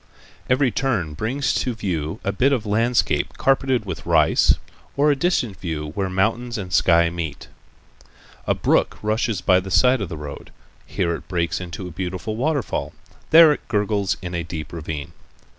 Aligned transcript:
Every 0.49 0.71
turn 0.71 1.13
brings 1.13 1.53
to 1.53 1.75
view 1.75 2.19
a 2.23 2.31
bit 2.31 2.51
of 2.51 2.65
landscape 2.65 3.37
carpeted 3.37 3.85
with 3.85 4.03
rice, 4.07 4.55
or 4.97 5.11
a 5.11 5.15
distant 5.15 5.57
view 5.59 5.91
where 5.93 6.09
mountains 6.09 6.57
and 6.57 6.73
sky 6.73 7.11
meet. 7.11 7.49
A 8.47 8.55
brook 8.55 8.97
rushes 9.03 9.41
by 9.41 9.59
the 9.59 9.69
side 9.69 10.01
of 10.01 10.09
the 10.09 10.17
road. 10.17 10.49
Here 10.87 11.13
it 11.13 11.27
breaks 11.27 11.61
into 11.61 11.87
a 11.87 11.91
beautiful 11.91 12.35
waterfall. 12.35 12.93
There 13.29 13.53
it 13.53 13.67
gurgles' 13.67 14.17
in 14.23 14.33
a 14.33 14.41
deep 14.43 14.73
ravine. 14.73 15.11